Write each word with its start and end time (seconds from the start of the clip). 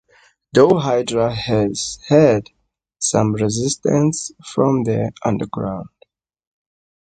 Though 0.53 0.79
Hydra 0.79 1.31
has 1.31 1.99
had 2.07 2.49
some 2.97 3.33
resistance 3.33 4.31
from 4.43 4.83
the 4.83 5.11
Underground. 5.23 5.89